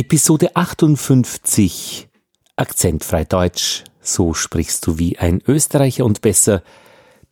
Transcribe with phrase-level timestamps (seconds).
[0.00, 2.08] Episode 58
[2.56, 6.62] Akzentfrei Deutsch, so sprichst du wie ein Österreicher und besser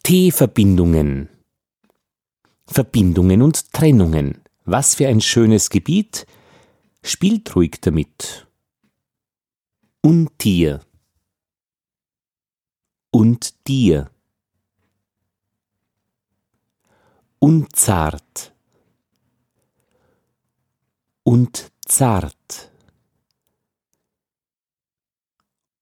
[0.03, 1.31] T-Verbindungen.
[2.67, 4.42] Verbindungen und Trennungen.
[4.67, 6.26] Was für ein schönes Gebiet.
[7.03, 8.46] Spielt ruhig damit.
[10.03, 10.80] Und dir.
[13.10, 14.10] Und dir.
[17.38, 18.52] Unzart.
[21.23, 22.70] Und zart.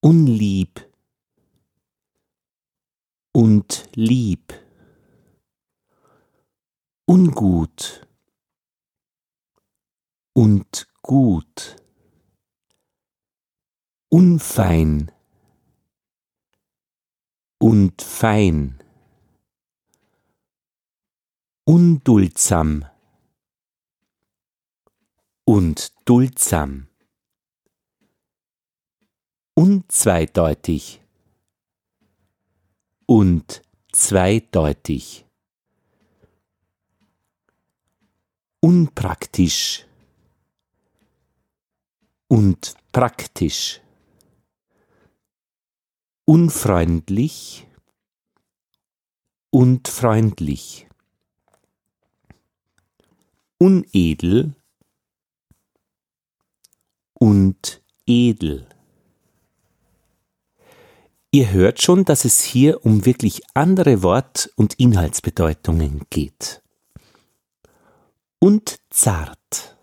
[0.01, 0.89] Unlieb.
[3.33, 4.55] Und lieb.
[7.07, 8.07] Ungut.
[10.33, 11.77] Und gut.
[14.09, 15.11] Unfein.
[17.59, 18.83] Und fein.
[21.65, 22.85] Unduldsam
[25.47, 26.89] und duldsam.
[29.55, 31.01] Unzweideutig
[33.07, 35.25] und zweideutig.
[38.61, 39.87] Unpraktisch
[42.27, 43.81] und praktisch.
[46.25, 47.69] Unfreundlich
[49.51, 50.89] und freundlich.
[53.59, 54.57] Unedel
[57.19, 58.69] und edel.
[61.31, 66.63] Ihr hört schon, dass es hier um wirklich andere Wort- und Inhaltsbedeutungen geht.
[68.39, 69.77] Und zart.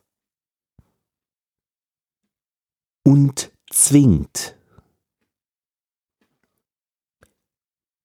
[3.03, 4.55] Und zwingt.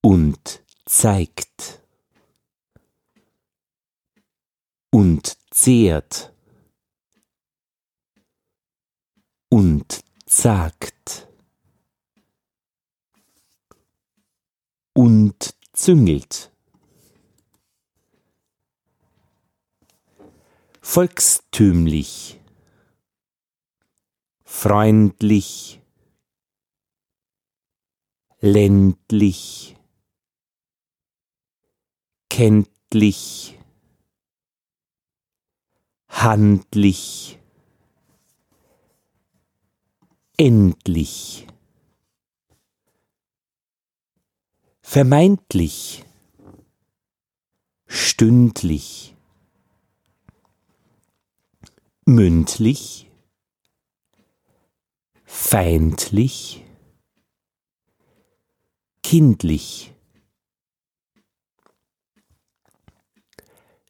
[0.02, 1.82] Und zeigt.
[4.90, 6.32] Und zehrt
[9.48, 10.02] und
[10.38, 11.28] sagt.
[14.92, 16.52] Und züngelt.
[20.80, 22.40] Volkstümlich,
[24.44, 25.80] freundlich,
[28.40, 29.76] ländlich,
[32.30, 33.58] kenntlich,
[36.08, 37.37] handlich,
[40.38, 41.46] endlich.
[44.80, 46.04] Vermeintlich.
[47.86, 49.14] Stündlich.
[52.06, 53.10] Mündlich.
[55.24, 56.64] Feindlich.
[59.02, 59.92] Kindlich.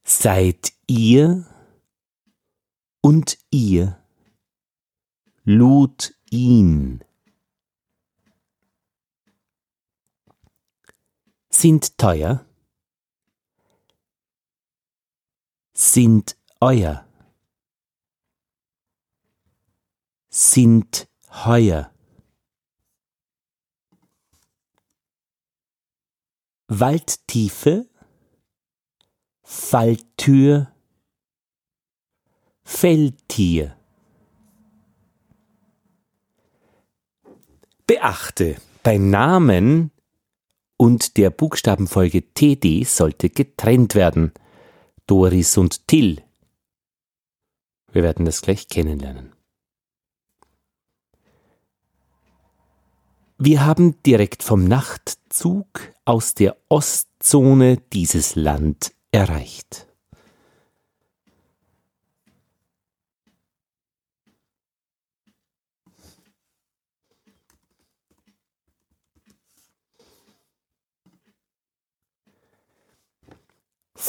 [0.02, 1.46] Seid ihr
[3.02, 3.98] und ihr
[5.48, 7.02] lud ihn.
[11.48, 12.44] Sind teuer,
[15.72, 17.08] sind euer,
[20.28, 21.94] sind heuer.
[26.66, 27.88] Waldtiefe,
[29.42, 30.74] Falltür,
[32.62, 33.77] Feldtier.
[37.88, 39.92] Beachte, beim Namen
[40.76, 44.32] und der Buchstabenfolge TD sollte getrennt werden.
[45.06, 46.22] Doris und Till.
[47.90, 49.32] Wir werden das gleich kennenlernen.
[53.38, 55.66] Wir haben direkt vom Nachtzug
[56.04, 59.87] aus der Ostzone dieses Land erreicht.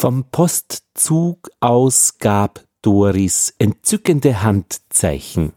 [0.01, 5.51] Vom Postzug aus gab Doris entzückende Handzeichen.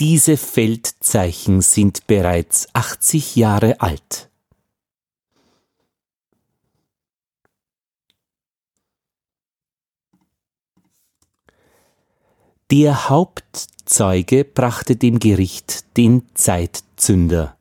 [0.00, 4.30] Diese Feldzeichen sind bereits 80 Jahre alt.
[12.70, 17.58] Der Hauptzeuge brachte dem Gericht den Zeitzünder.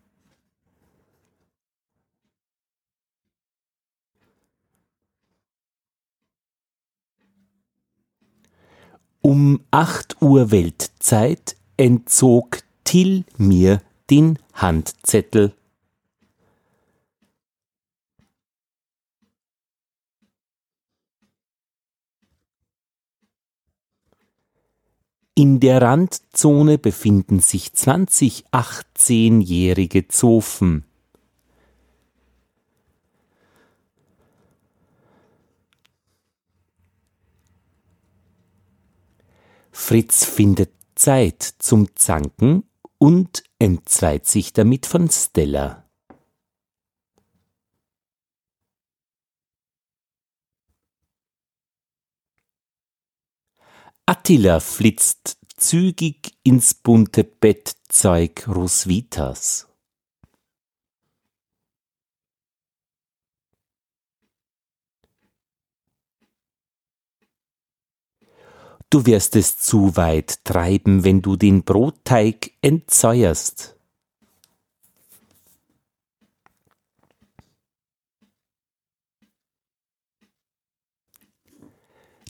[9.22, 15.54] Um acht Uhr Weltzeit entzog Till mir den Handzettel.
[25.36, 30.86] In der Randzone befinden sich 20 18-jährige Zofen.
[39.72, 42.64] Fritz findet Zeit zum Zanken
[43.00, 45.83] und entzweit sich damit von Stella.
[54.06, 59.66] Attila flitzt zügig ins bunte Bettzeug Roswitas.
[68.90, 73.78] Du wirst es zu weit treiben, wenn du den Brotteig entsäuerst.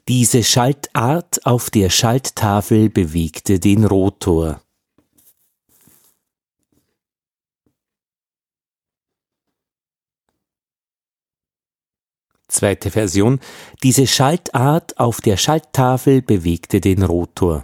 [0.10, 4.62] Diese Schaltart auf der Schalttafel bewegte den Rotor.
[12.50, 13.40] Zweite Version.
[13.82, 17.64] Diese Schaltart auf der Schalttafel bewegte den Rotor.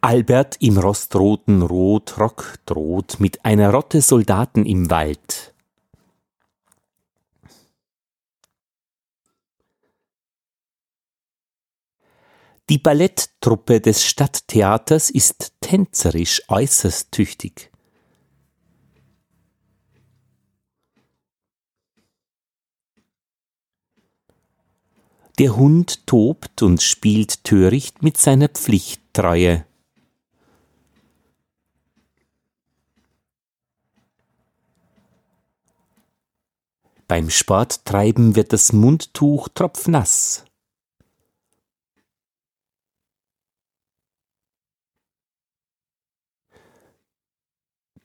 [0.00, 5.52] Albert im rostroten Rotrock droht mit einer Rotte Soldaten im Wald.
[12.68, 17.72] Die Balletttruppe des Stadttheaters ist tänzerisch äußerst tüchtig.
[25.40, 29.67] Der Hund tobt und spielt töricht mit seiner Pflichttreue.
[37.08, 40.44] Beim Sporttreiben wird das Mundtuch tropfnass.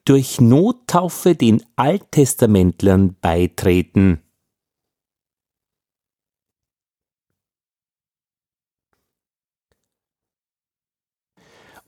[0.06, 4.22] Durch Nottaufe den Alttestamentlern beitreten.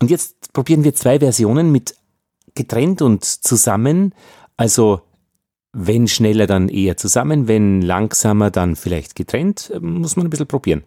[0.02, 1.98] Und jetzt probieren wir zwei Versionen mit
[2.56, 4.14] getrennt und zusammen,
[4.58, 5.02] also
[5.78, 9.74] wenn schneller, dann eher zusammen, wenn langsamer, dann vielleicht getrennt.
[9.82, 10.84] Muss man ein bisschen probieren.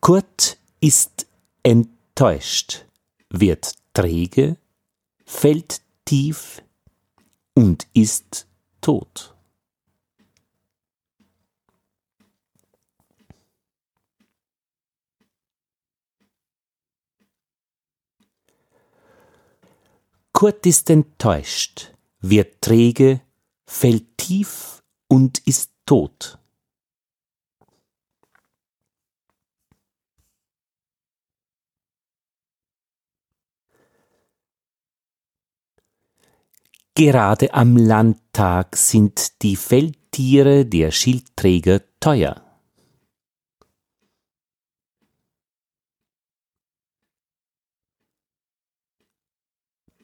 [0.00, 1.28] Kurt ist
[1.62, 2.84] enttäuscht,
[3.30, 4.56] wird träge,
[5.24, 6.62] fällt tief
[7.54, 8.48] und ist
[8.80, 9.36] tot.
[20.32, 21.91] Kurt ist enttäuscht,
[22.22, 23.20] wird träge,
[23.66, 26.38] fällt tief und ist tot.
[36.94, 42.42] Gerade am Landtag sind die Feldtiere der Schildträger teuer.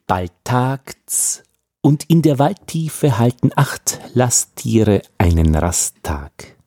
[0.06, 1.42] Bald tagt's
[1.88, 6.58] und in der Waldtiefe halten acht Lasttiere einen Rasttag.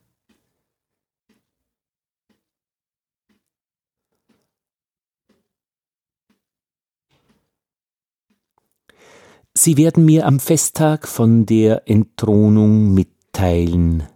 [9.53, 14.07] Sie werden mir am Festtag von der Entthronung mitteilen.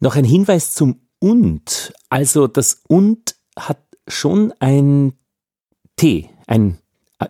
[0.00, 5.14] Noch ein Hinweis zum und, also das und hat schon ein
[5.96, 6.78] T, ein
[7.18, 7.26] äh,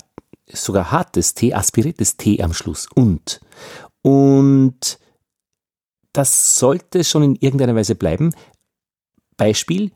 [0.46, 2.88] sogar hartes T, aspiriertes T am Schluss.
[2.94, 3.40] Und.
[4.02, 4.98] Und
[6.12, 8.34] das sollte schon in irgendeiner Weise bleiben.
[9.36, 9.92] Beispiel.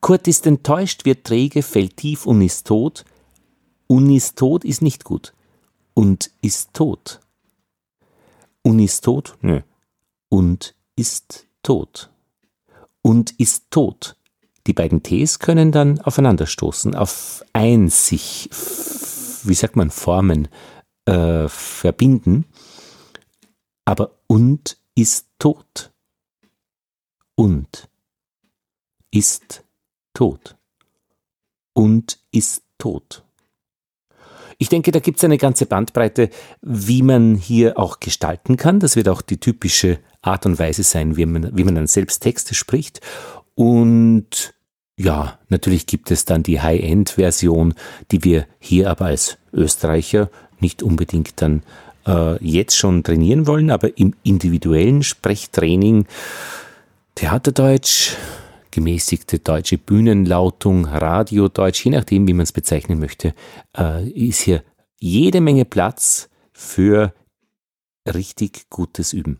[0.00, 3.04] Kurt ist enttäuscht, wird träge, fällt tief und ist tot.
[3.86, 5.34] Und ist tot ist nicht gut.
[5.94, 7.20] Und ist tot.
[8.62, 9.36] Und ist tot?
[9.40, 9.60] Nö.
[10.28, 12.10] Und ist tot
[13.04, 14.16] und ist tot.
[14.66, 18.48] Die beiden Ts können dann aufeinanderstoßen, auf ein sich,
[19.44, 20.48] wie sagt man, Formen
[21.04, 22.46] äh, verbinden.
[23.84, 25.92] Aber und ist tot.
[27.34, 27.90] Und
[29.10, 29.64] ist
[30.14, 30.56] tot.
[31.74, 33.22] Und ist tot.
[34.58, 36.30] Ich denke, da gibt es eine ganze Bandbreite,
[36.62, 38.80] wie man hier auch gestalten kann.
[38.80, 42.20] Das wird auch die typische Art und Weise sein, wie man, wie man dann selbst
[42.20, 43.00] Texte spricht.
[43.54, 44.54] Und
[44.96, 47.74] Ja, natürlich gibt es dann die High-End-Version,
[48.12, 50.30] die wir hier aber als Österreicher
[50.60, 51.62] nicht unbedingt dann
[52.06, 56.06] äh, jetzt schon trainieren wollen, aber im individuellen Sprechtraining
[57.16, 58.14] Theaterdeutsch,
[58.74, 63.34] gemäßigte deutsche Bühnenlautung, Radiodeutsch, je nachdem, wie man es bezeichnen möchte,
[63.78, 64.64] äh, ist hier
[64.98, 67.14] jede Menge Platz für
[68.12, 69.38] richtig gutes Üben.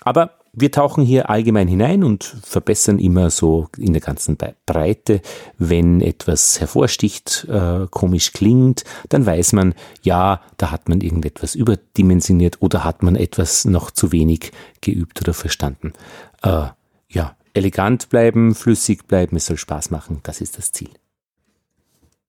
[0.00, 5.20] Aber wir tauchen hier allgemein hinein und verbessern immer so in der ganzen Breite.
[5.58, 12.62] Wenn etwas hervorsticht, äh, komisch klingt, dann weiß man, ja, da hat man irgendetwas überdimensioniert
[12.62, 15.92] oder hat man etwas noch zu wenig geübt oder verstanden.
[16.42, 16.68] Äh,
[17.10, 20.90] ja, elegant bleiben, flüssig bleiben, es soll Spaß machen, das ist das Ziel.